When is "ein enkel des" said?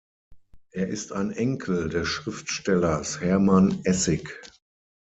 1.13-2.07